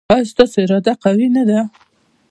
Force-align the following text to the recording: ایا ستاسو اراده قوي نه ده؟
ایا 0.13 0.29
ستاسو 0.31 0.57
اراده 0.63 0.93
قوي 1.03 1.27
نه 1.35 1.43
ده؟ 1.49 1.59